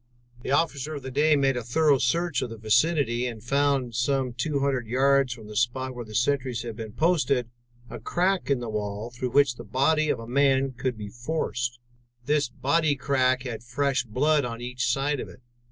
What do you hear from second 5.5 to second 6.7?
spot where the sentries